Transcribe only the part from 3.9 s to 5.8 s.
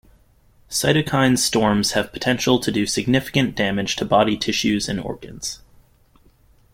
to body tissues and organs.